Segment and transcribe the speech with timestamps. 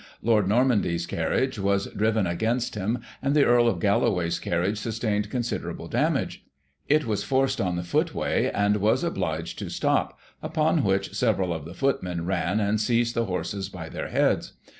[0.23, 5.87] Lord Normanby's carriage was driven against him, and the Earl of Galloway's carriage sustained considerable
[5.87, 6.43] damage;
[6.89, 11.65] it was forced on the footway, and was obliged to stop, upon which, several of
[11.65, 14.53] the footmen ran, and seized the horses by their heads.